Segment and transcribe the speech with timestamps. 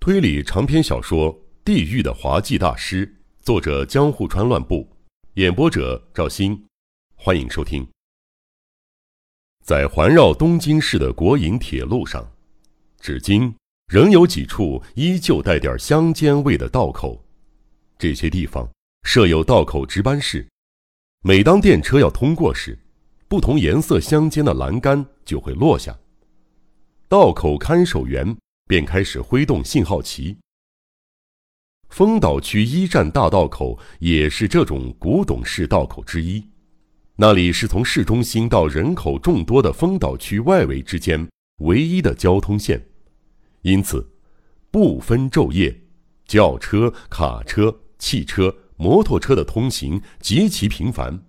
[0.00, 1.30] 推理长篇小说
[1.62, 3.06] 《地狱的滑稽大师》，
[3.42, 4.88] 作者江户川乱步，
[5.34, 6.58] 演播者赵鑫，
[7.14, 7.86] 欢迎收听。
[9.62, 12.26] 在环绕东京市的国营铁路上，
[12.98, 13.54] 至今
[13.88, 17.22] 仍有几处依旧带点乡间味的道口，
[17.98, 18.66] 这些地方
[19.02, 20.48] 设有道口值班室。
[21.22, 22.78] 每当电车要通过时，
[23.28, 25.94] 不同颜色相间的栏杆就会落下，
[27.06, 28.34] 道口看守员
[28.70, 30.36] 便开始挥动信号旗。
[31.88, 36.40] 丰岛区一站大道口也是这种古董式道口之一，
[37.16, 41.28] 那里是从市中心到人口众多的丰岛区外围之间
[41.62, 42.80] 唯一的交通线，
[43.62, 44.08] 因此
[44.70, 45.76] 不分昼夜，
[46.26, 51.20] 轿车、卡车、汽车、摩托车的通行极其频繁，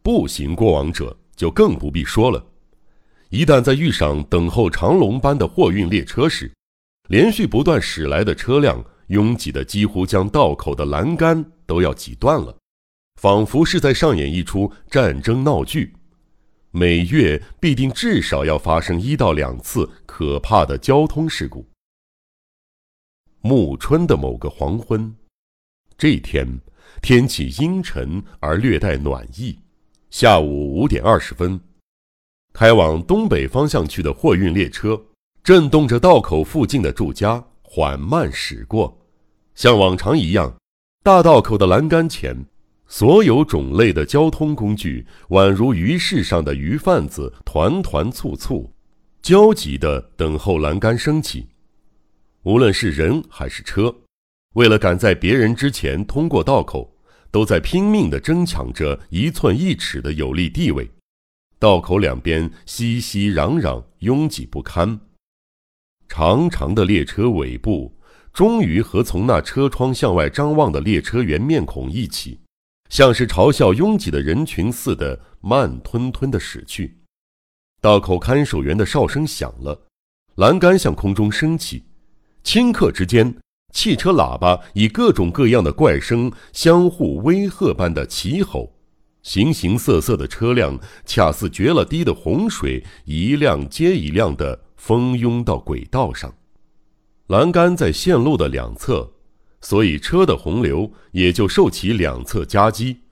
[0.00, 1.14] 步行过往者。
[1.36, 2.44] 就更不必说了。
[3.30, 6.52] 一旦在遇上等候长龙般的货运列车时，
[7.10, 12.56] 连续不断驶来的车辆拥挤的几乎将道口的栏杆都要挤断了，
[13.20, 15.92] 仿佛是在上演一出战争闹剧。
[16.70, 21.68] 每月必定至少要发生一到两次可怕的交通事故。
[23.40, 25.12] 暮春的某个黄昏，
[25.98, 26.60] 这天
[27.02, 29.58] 天气阴沉而略带暖意。
[30.10, 31.60] 下午五点二十分，
[32.52, 35.06] 开往东北方向去的货运列车，
[35.50, 38.96] 震动着道口附近的住家，缓慢驶过。
[39.56, 40.54] 像往常一样，
[41.02, 42.46] 大道口的栏杆前，
[42.86, 48.72] 所有种类的交通工具，宛如鱼市上的鱼贩子，团团簇簇，
[49.22, 51.48] 焦急地等候栏杆升起。
[52.44, 53.92] 无论是人还是车，
[54.54, 56.96] 为了赶在别人之前通过道口。
[57.32, 60.88] 都在拼命地争抢着一寸一尺的有利地位，
[61.58, 65.00] 道口两边熙熙攘攘，拥挤不堪。
[66.10, 67.96] 长长的列车尾部，
[68.32, 72.40] 终于和从那车窗向外张望的列车员面孔一起，
[72.88, 76.98] 像是嘲笑拥挤的人群似的，慢吞吞地驶去。
[77.80, 79.86] 道口看守员的哨声响了，
[80.34, 81.84] 栏杆向空中升起，
[82.42, 83.32] 顷刻之间。
[83.72, 88.74] 汽车喇叭以各种各样的怪声相互威吓般的齐吼，
[89.22, 96.34] 形形色色的车辆恰似决了堤的洪水，一辆接一辆的蜂拥到轨道上。
[97.26, 99.12] 栏杆在线路的两侧，
[99.60, 103.02] 所以车的洪流也就受其两侧夹击，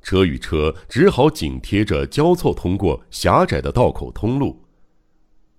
[0.00, 4.64] 车与车只好紧贴着交错通过狭窄的道口通路。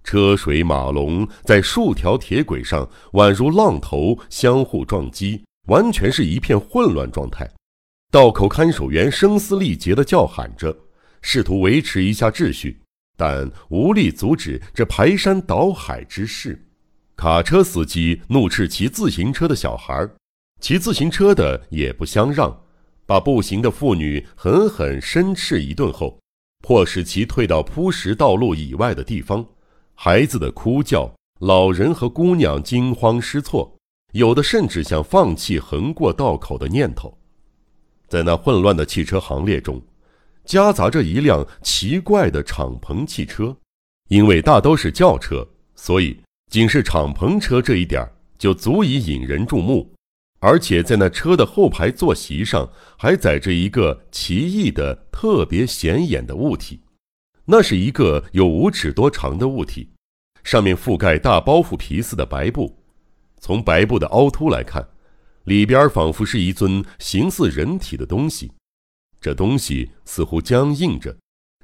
[0.01, 7.47] 车水马龙在数条铁轨上，宛如浪头相互撞击，完全是一片混乱状态。
[8.09, 10.75] 道口看守员声嘶力竭地叫喊着，
[11.21, 12.79] 试图维持一下秩序，
[13.19, 16.65] 但无力阻止这排山倒海之势。
[17.17, 20.07] 卡车司机怒斥骑自行车的小孩，
[20.61, 22.61] 骑自行车的也不相让，
[23.05, 26.17] 把步行的妇女狠狠申斥一顿后，
[26.63, 29.45] 迫使其退到铺石道路以外的地方。
[29.95, 33.75] 孩子的哭叫，老人和姑娘惊慌失措，
[34.13, 37.17] 有的甚至想放弃横过道口的念头。
[38.07, 39.81] 在那混乱的汽车行列中，
[40.49, 43.55] 夹杂着一辆奇怪的敞篷汽车。
[44.07, 48.03] 因为大都是轿车，所以仅是敞篷车这一点
[48.39, 49.93] 就足以引人注目。
[50.39, 52.67] 而且在那车的后排坐席上，
[52.97, 56.81] 还载着一个奇异的、特别显眼的物体。
[57.45, 59.89] 那是一个有五尺多长的物体，
[60.43, 62.75] 上面覆盖大包袱皮似的白布。
[63.39, 64.87] 从白布的凹凸来看，
[65.43, 68.51] 里边仿佛是一尊形似人体的东西。
[69.21, 71.15] 这东西似乎僵硬着，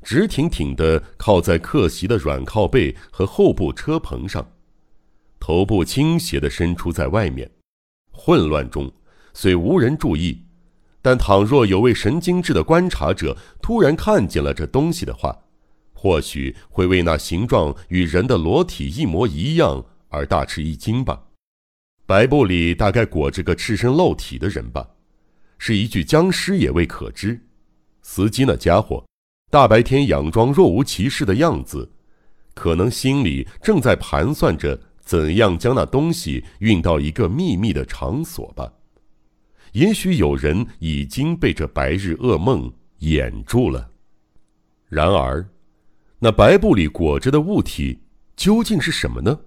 [0.04, 4.52] 直挺挺地靠在客席的软靠背和后部车棚上，
[5.40, 7.50] 头部倾斜地伸出在外面。
[8.12, 8.92] 混乱中
[9.34, 10.44] 虽无人注意，
[11.02, 15.38] 但倘若有位神经质的观察者突然看见了这东西的话，
[15.94, 21.24] 或许会为那形状与人的裸体一模一样而大吃一惊吧。
[22.06, 24.88] 白布里大概裹着个赤身露体的人吧，
[25.58, 27.45] 是一具僵尸也未可知。
[28.08, 29.04] 司机那家伙，
[29.50, 31.92] 大白天佯装若无其事的样子，
[32.54, 38.72] 可能心里正在盘算着怎样将那东西运到一个秘密的场所吧。
[39.72, 43.90] 也许有人已经被这白日噩梦掩住了。
[44.88, 45.44] 然而。
[46.20, 48.00] 那白布里裹着的物体
[48.36, 49.38] 究竟是什么呢？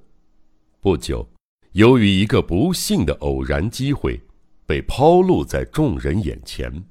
[0.80, 1.26] 不久，
[1.72, 4.20] 由于一个不幸的偶然机会，
[4.66, 6.84] 被抛露在众人眼前。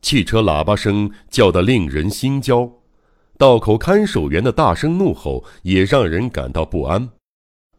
[0.00, 2.70] 汽车喇叭声叫得令人心焦，
[3.36, 7.10] 道口看守员的大声怒吼也让人感到不安。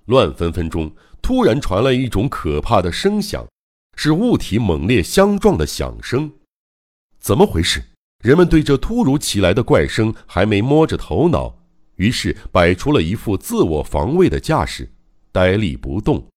[0.05, 3.47] 乱纷纷中，突然传来一种可怕的声响，
[3.95, 6.31] 是物体猛烈相撞的响声。
[7.19, 7.83] 怎么回事？
[8.23, 11.55] 人们对这突如其来的怪声还没摸着头脑，
[11.95, 14.91] 于是摆出了一副自我防卫的架势，
[15.31, 16.27] 呆立不动。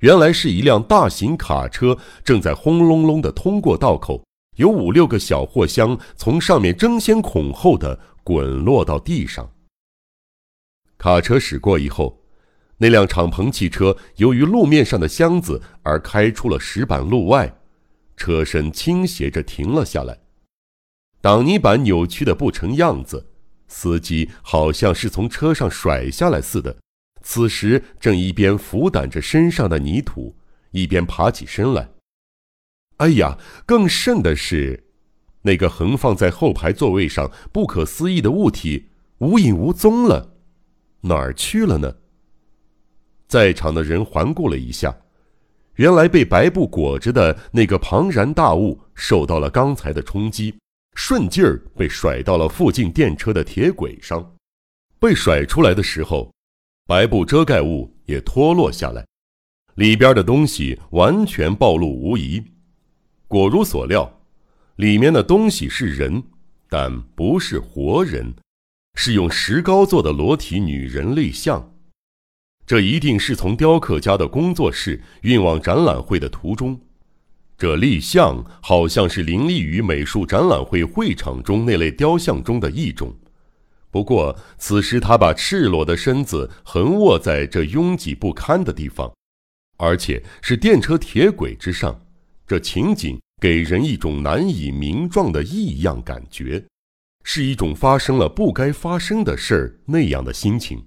[0.00, 4.22] 原来是一辆大型卡车正在轰隆隆地通过道口，
[4.60, 9.50] 有五六个小货箱从上面争先恐后地滚落到地上。
[10.98, 12.22] 卡车驶过以后，
[12.76, 17.56] 那辆敞篷汽车由于路面上的箱子而开出了石板路外，
[18.18, 20.18] 车身倾斜着停了下来，
[21.22, 23.30] 挡泥板扭曲的不成样子，
[23.66, 26.76] 司机好像是从车上甩下来似的。
[27.22, 30.36] 此时正一边扶掸着身上的泥土，
[30.72, 31.88] 一边爬起身来。
[33.00, 34.84] 哎呀，更甚的是，
[35.40, 38.88] 那个横放在后排座位上不可思议的物体
[39.20, 40.34] 无影无踪了，
[41.00, 41.96] 哪儿去了呢？
[43.26, 44.94] 在场的人环顾了一下，
[45.76, 50.54] 原来被白布裹着的那个庞然大物受到了刚才的冲击，
[50.94, 54.36] 顺劲儿被甩到了附近电车的铁轨上。
[54.98, 56.30] 被甩出来的时候。
[56.86, 59.06] 白布遮盖物也脱落下来，
[59.76, 62.42] 里边的东西完全暴露无遗。
[63.30, 64.12] 果如所料，
[64.74, 66.20] 里面的东西是人，
[66.68, 68.34] 但不是活人，
[68.94, 71.72] 是用石膏做的裸体女人立像。
[72.66, 76.76] 这一定是从雕刻家的工作室运往展览会的途中。
[77.56, 83.16] 这立像好像是林立于美术展览会会场中那类雕像中的一种。
[83.92, 89.12] 不过，此时他把赤裸的身子横卧在这拥挤不堪的地方，
[89.76, 92.04] 而且是电车铁轨之上，
[92.50, 96.60] 这情景给人一种难以名状的异样感觉，
[97.22, 100.84] 是一种发生了不该发生的事儿那样的心情，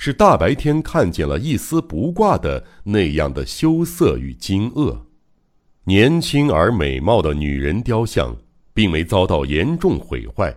[0.00, 4.98] 是大白天看见了一丝不挂的那样的羞涩与惊愕。
[5.84, 8.36] 年轻而美貌的女人雕像，
[8.74, 10.52] 并没遭到严重毁坏。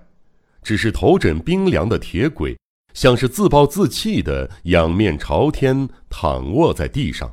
[0.63, 2.57] 只是头枕冰凉的铁轨，
[2.95, 7.31] 像是自暴自弃的仰面朝天躺卧在地上，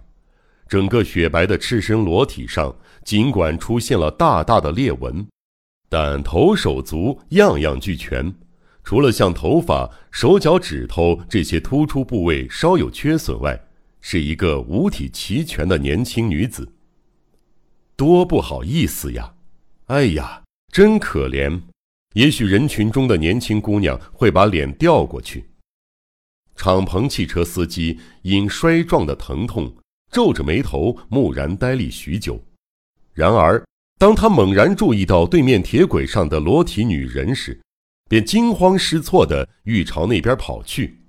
[0.69, 5.25] 整个雪白的赤身裸体上，尽管出现了大大的裂纹，
[5.89, 8.35] 但头手足样样俱全，
[8.83, 13.69] 除了像头发、手脚指头这些突出部位稍有缺损外，
[14.01, 16.73] 是一个五体齐全的年轻女子。
[17.95, 19.35] 多不好意思呀！
[19.87, 20.43] 哎呀，
[20.73, 21.63] 真可怜。
[22.15, 25.49] 也许人群中的年轻姑娘会把脸调过去。
[26.57, 29.73] 敞篷汽车司机因摔撞的疼痛
[30.11, 32.43] 皱着眉头，木然呆立许久。
[33.17, 33.65] 然而，
[33.99, 37.59] 当他猛然注意到对面铁轨上的裸体女人时，
[38.11, 41.03] 便惊慌失措地欲朝那边跑去。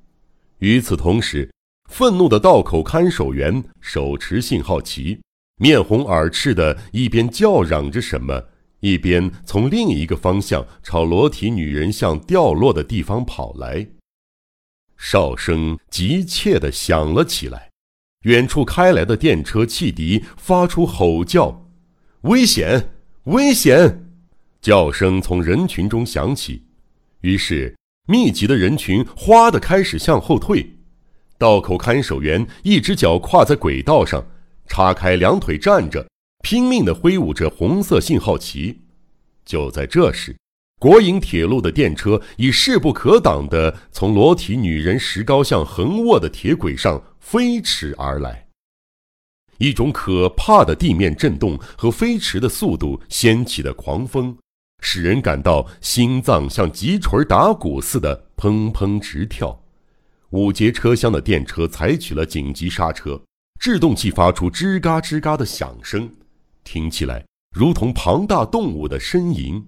[0.59, 1.51] 与此同时，
[1.89, 5.19] 愤怒的道口看守员手持信号旗，
[5.57, 8.41] 面红耳赤地一边叫嚷着什么。
[8.79, 13.85] 一边从另一个方向朝裸体女人像掉落的地方跑来，
[14.95, 17.69] 哨声急切地响了起来。
[18.21, 21.66] 远处开来的电车汽笛发出吼叫
[22.27, 22.89] ：“危险！
[23.25, 24.05] 危险！”
[24.61, 26.63] 叫声从人群中响起，
[27.21, 27.75] 于是
[28.07, 30.75] 密集的人群哗地开始向后退。
[31.37, 34.25] 道口看守员一只脚跨在轨道上，
[34.67, 36.05] 叉开两腿站着。
[36.43, 38.79] 拼命地挥舞着红色信号旗。
[39.43, 40.35] 就在这时，
[40.79, 48.46] 国营铁路的电车已势不可挡地从裸体女人石膏像横卧的铁轨上飞驰而来。
[49.57, 54.37] 一种可怕的地面震动和飞驰的速度掀起的狂风，
[54.81, 59.63] 使人感到心脏像急锤打鼓似的砰砰直跳。
[60.31, 63.21] 五节车厢的电车采取了紧急刹车，
[63.59, 66.09] 制动器发出吱嘎吱嘎的响声。
[66.63, 69.65] 听起来如同庞大动物的呻吟，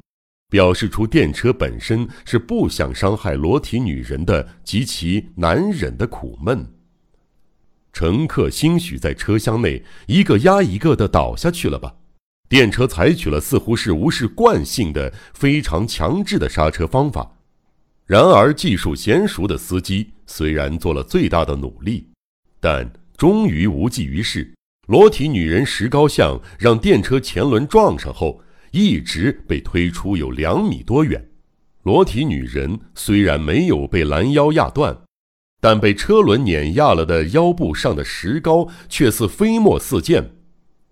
[0.49, 6.67] 表示出电车本身是不想伤害裸体女人的极其难忍的苦闷。
[7.91, 11.95] 乘客兴许在车厢内一个压一个的倒下去了吧？
[12.47, 17.37] 电车采取了似乎是无视惯性的非常强制的刹车方法。
[18.05, 22.07] 然而，技术娴熟的司机虽然做了最大的努力，
[22.59, 24.51] 但终于无济于事。
[24.87, 28.41] 裸体女人石膏像让电车前轮撞上后，
[28.71, 31.23] 一直被推出有两米多远。
[31.83, 34.97] 裸体女人虽然没有被拦腰压断，
[35.59, 40.31] 但被车轮碾压了的腰部上的石膏却似飞沫四溅。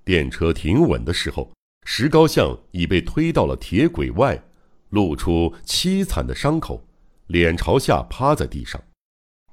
[0.04, 1.52] 电车停稳的时候，
[1.86, 4.44] 石膏像已被推到了铁轨外，
[4.90, 6.86] 露出凄惨的伤口，
[7.28, 8.82] 脸朝下趴在地上。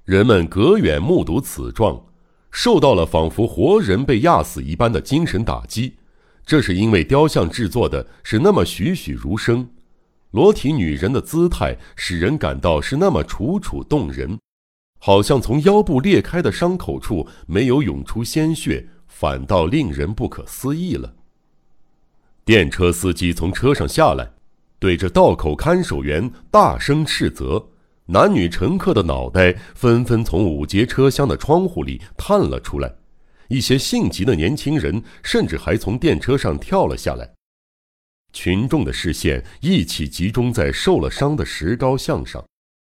[0.04, 2.06] 人们隔远目睹此状。
[2.56, 5.94] 受到了仿佛活人被压死一般的精神打击。
[6.46, 9.68] 这是因为雕像制作的是那么栩栩如生，
[10.30, 14.38] 裸体女人的姿态使人感到是那么楚楚动人，
[15.06, 21.14] 好像从腰部裂开的伤口处没有涌出鲜血，反倒令人不可思议了。
[22.42, 24.32] 电车司机从车上下来，
[24.78, 27.62] 对着道口看守员大声斥责，
[28.06, 32.90] 男女乘客的脑袋纷纷从五节车厢的窗户里探了出来。
[33.48, 37.30] 一些性急的年轻人甚至还从电车上跳了下来。
[38.32, 42.42] 群众的视线一起集中在受了伤的石膏像上，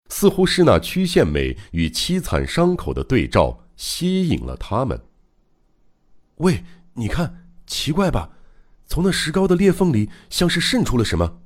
[0.10, 5.00] 似乎是那曲线美与凄惨伤口的对照吸引了他们。
[6.38, 6.64] 喂，
[6.94, 8.32] 你看，奇怪吧？
[8.86, 11.42] 从那石膏的裂缝里，像是渗出了什么。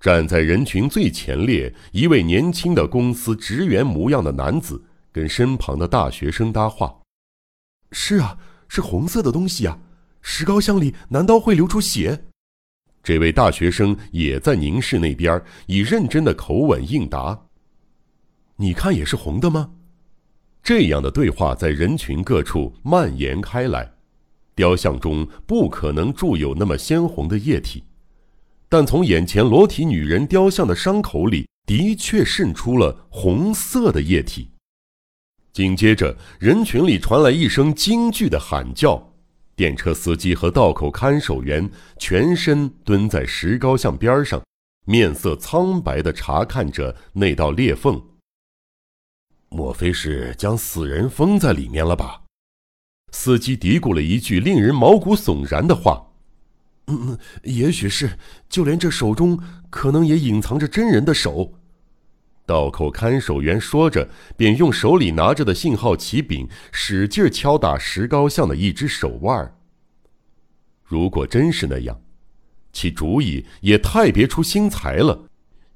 [0.00, 7.00] 站在人群最前列，一位年轻的公司职员模样的男子跟身旁的大学生搭话。
[7.92, 9.78] 是啊，是红色的东西啊！
[10.22, 12.24] 石膏像里难道会流出血？
[13.02, 17.38] 这位大学生也在凝视那边，以认真的口吻应答
[18.60, 19.70] ：“你看也是红的吗？”
[20.62, 23.90] 这样的对话在人群各处蔓延开来。
[24.54, 27.82] 雕像中不可能注有那么鲜红的液体，
[28.68, 34.50] 但从眼前裸体女人雕像的伤口里，的确渗出了红色的液体。
[35.54, 39.12] 紧接着，人群里传来一声惊惧的喊叫，
[39.56, 44.42] 电车司机和道口看守员全身蹲在石膏像边上，
[44.84, 47.98] 面色苍白地查看着那道裂缝。
[49.50, 52.22] 莫非是将死人封在里面了吧？
[53.12, 56.06] 司机嘀咕了一句令人毛骨悚然的话
[56.86, 58.16] ：“嗯，也许是，
[58.48, 59.38] 就连这手中
[59.68, 61.52] 可能也隐藏着真人的手。”
[62.46, 69.56] 道口看守员说着，便用手里拿着的信号旗柄使劲敲打石膏像的一只手腕。
[70.84, 72.00] 如果真是那样，
[72.72, 75.29] 其主意也太别出心裁了。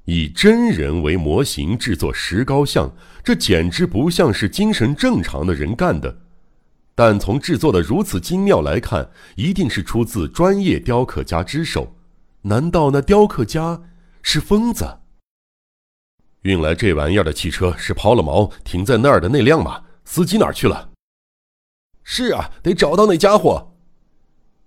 [0.04, 6.18] 以真人为模型制作石膏像，这简直不像是精神正常的人干的。
[6.94, 11.96] 但从制作的如此精妙来看，一定是出自专业雕刻家之手。
[12.42, 13.82] 难道那雕刻家
[14.22, 14.98] 是疯子？
[16.42, 19.82] 运来这玩意儿的汽车是抛了锚停在那儿的那辆吗？
[20.04, 20.90] 司机哪儿去了？
[22.02, 23.73] 是啊，得找到那家伙。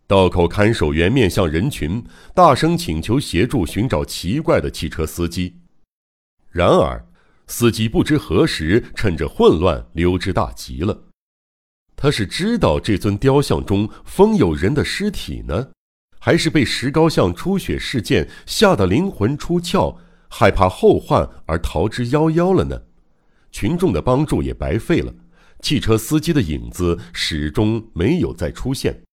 [0.08, 2.02] 道口看守员面向人群，
[2.34, 5.58] 大声请求协助寻找奇怪的汽车司机。
[6.50, 7.06] 然而，
[7.48, 10.98] 司机不知何时趁着混乱溜之大吉了。
[11.98, 15.68] 他是知道这尊雕像中封有人的尸体呢，
[16.20, 19.98] 还是被石膏像出血事件吓得灵魂出窍？
[20.30, 22.82] 害怕后患而逃之夭夭了呢？
[23.52, 25.14] 群众的帮助也白费了，
[25.62, 29.04] 汽车司机的影子始终没有再出现。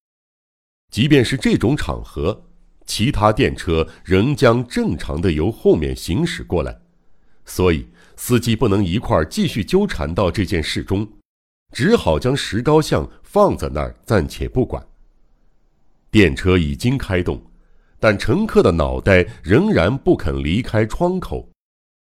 [0.95, 2.45] 即便是这种场合，
[2.87, 6.83] 其他电车仍将正常的由后面行驶过来，
[7.45, 11.05] 所以司机不能一块儿继续纠缠到这件事中，
[11.73, 14.87] 只好将石膏像放在那儿暂且不管。
[16.13, 17.45] 电车已经开动。
[17.99, 21.51] 但乘客的脑袋仍然不肯离开窗口，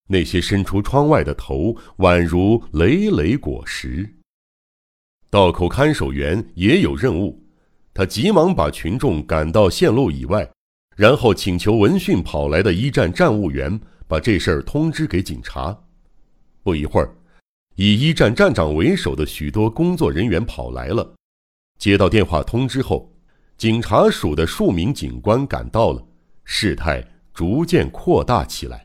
[0.06, 4.08] 那些伸出窗外的头宛如累累果实。
[5.30, 7.43] 道口看守员也有任务，
[7.94, 10.50] 他急忙把群众赶到线路以外，
[10.96, 15.78] 然后请求闻讯跑来的一站站务员把这事儿通知给警察。
[16.64, 17.14] 不一会儿，
[17.76, 21.14] 以一站站长为首的许多工作人员跑来了，
[21.78, 23.10] 接到电话通知后。
[23.56, 26.04] 警察署的数名警官赶到了，
[26.42, 28.84] 事态逐渐扩大起来。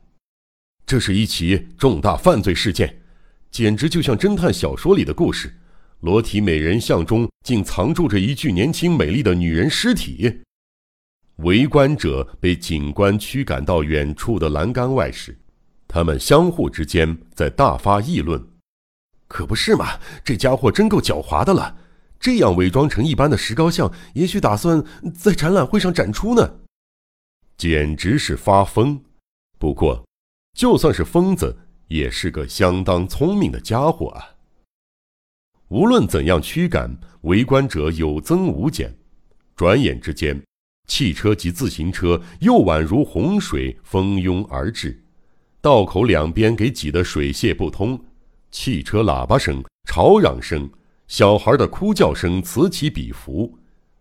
[0.85, 3.01] 这是一起重大犯罪事件，
[3.49, 5.58] 简直就像侦探小说里的故事。
[6.01, 10.41] 裸体美人像中竟藏住着一具年轻美丽的女人尸体。
[11.37, 15.37] 围观者被警官驱赶到远处的栏杆外时，
[15.87, 18.45] 他们相互之间在大发议论
[19.27, 21.77] ：“可不是嘛，这家伙真够狡猾的了。”
[22.19, 24.83] 这样伪装成一般的石膏像，也许打算
[25.15, 26.59] 在展览会上展出呢，
[27.55, 29.01] 简直是发疯。
[29.57, 30.05] 不过，
[30.53, 34.38] 就算是疯子，也是个相当聪明的家伙啊。
[35.69, 38.95] 无论怎样驱赶，围观者有增无减。
[39.55, 40.41] 转眼之间，
[40.87, 45.03] 汽车及自行车又宛如洪水蜂拥而至，
[45.61, 48.03] 道口两边给挤得水泄不通，
[48.49, 50.69] 汽车喇叭声、吵嚷声。
[51.07, 53.57] 小孩的哭叫声此起彼伏，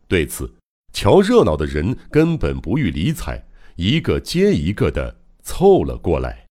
[0.07, 0.55] 对此，
[0.93, 3.47] 瞧热闹的人根本不予理睬，
[3.77, 6.48] 一个接一个的凑了过来。